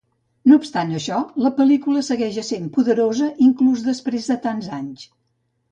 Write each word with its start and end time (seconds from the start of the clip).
No 0.51 0.55
obstant 0.61 0.93
això, 0.99 1.19
la 1.47 1.51
pel·lícula 1.59 2.03
segueix 2.09 2.41
essent 2.45 2.67
poderosa 2.79 3.29
inclús 3.51 3.87
després 3.93 4.33
de 4.33 4.41
tants 4.49 4.77
anys. 4.85 5.11